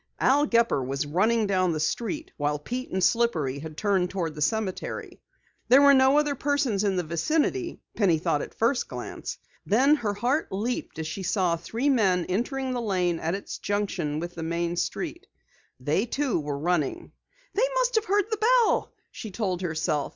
[0.19, 4.41] Al Gepper was running down the street, while Pete and Slippery had turned toward the
[4.41, 5.21] cemetery.
[5.67, 9.37] There were no other persons in the vicinity, Penny thought at first glance.
[9.63, 14.19] Then her heart leaped as she saw three men entering the Lane at its junction
[14.19, 15.27] with the main street.
[15.79, 17.11] They, too, were running.
[17.53, 20.09] "They must have heard the bell!" she told herself.